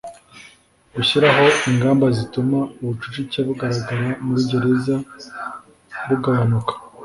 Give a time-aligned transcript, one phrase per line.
[0.95, 4.95] Gushyiraho Ingamba Zituma Ubucucike Bugaragara Muri Gereza
[6.07, 6.73] Bugabanuka